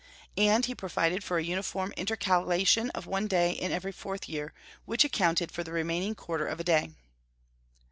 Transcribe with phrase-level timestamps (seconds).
[0.35, 4.51] And he provided for a uniform intercalation of one day in every fourth year,
[4.85, 6.95] which accounted for the remaining quarter of a day.